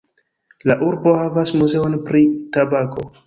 La 0.69 0.77
urbo 0.85 1.13
havas 1.19 1.53
muzeon 1.61 1.99
pri 2.09 2.23
tabako. 2.57 3.07